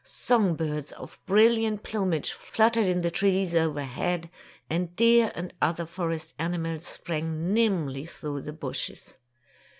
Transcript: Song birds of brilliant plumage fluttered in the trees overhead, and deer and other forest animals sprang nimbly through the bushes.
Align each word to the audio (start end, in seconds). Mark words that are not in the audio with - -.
Song 0.03 0.55
birds 0.55 0.91
of 0.93 1.19
brilliant 1.27 1.83
plumage 1.83 2.31
fluttered 2.31 2.87
in 2.87 3.01
the 3.01 3.11
trees 3.11 3.53
overhead, 3.53 4.31
and 4.67 4.95
deer 4.95 5.31
and 5.35 5.53
other 5.61 5.85
forest 5.85 6.33
animals 6.39 6.87
sprang 6.87 7.53
nimbly 7.53 8.07
through 8.07 8.41
the 8.41 8.51
bushes. 8.53 9.19